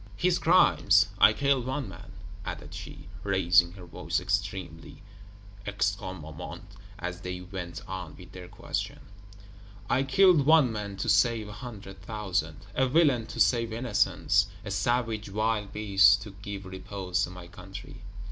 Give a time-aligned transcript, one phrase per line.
[0.15, 1.09] "His crimes.
[1.19, 2.11] I killed one man,"
[2.43, 5.03] added she, raising her voice extremely
[5.67, 6.63] (extrêmement),
[6.97, 9.07] as they went on with their questions,
[9.91, 14.71] "I killed one man to save a hundred thousand; a villain to save innocents; a
[14.71, 18.01] savage wild beast to give repose to my country.